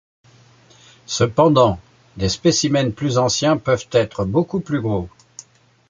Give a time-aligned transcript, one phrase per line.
[1.05, 1.79] Cependant,
[2.17, 5.07] des spécimens plus anciens peuvent être beaucoup plus gros.